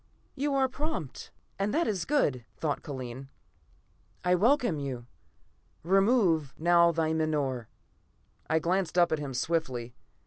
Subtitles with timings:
[0.33, 1.29] "You are prompt,
[1.59, 3.29] and that is good," thought Kellen.
[4.23, 5.05] "I welcome you.
[5.83, 7.67] Remove now thy menore."
[8.49, 9.93] I glanced up at him swiftly.